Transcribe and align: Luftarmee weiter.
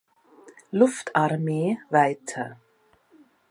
Luftarmee 0.73 1.77
weiter. 1.91 2.57